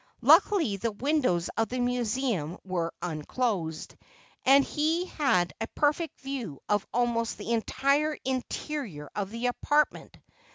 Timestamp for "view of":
6.21-6.87